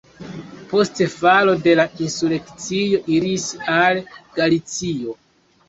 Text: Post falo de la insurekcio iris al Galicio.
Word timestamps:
Post 0.69 1.01
falo 1.15 1.53
de 1.67 1.75
la 1.81 1.85
insurekcio 2.07 3.03
iris 3.19 3.47
al 3.77 4.03
Galicio. 4.43 5.19